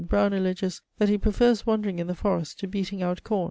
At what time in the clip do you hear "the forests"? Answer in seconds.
2.07-2.55